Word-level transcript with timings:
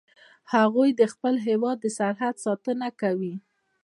هغوی 0.53 0.89
د 0.99 1.01
خپل 1.13 1.33
هیواد 1.47 1.77
د 1.81 1.85
سرحد 1.97 2.35
ساتنه 2.45 2.87
کوي 3.01 3.35